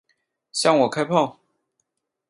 [0.51, 1.37] 向我开炮！